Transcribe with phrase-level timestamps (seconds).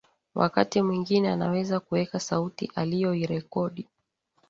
[0.35, 3.87] wakati mwingine anaweza kuweka sauti aliyoirekodi